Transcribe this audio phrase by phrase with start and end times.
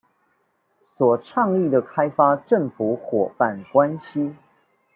[0.97, 4.33] 所倡議的開放政府夥伴關係